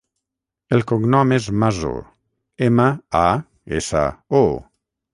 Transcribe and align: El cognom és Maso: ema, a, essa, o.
El 0.77 0.79
cognom 0.91 1.35
és 1.37 1.51
Maso: 1.65 1.93
ema, 2.71 2.89
a, 3.23 3.25
essa, 3.83 4.07
o. 4.43 4.47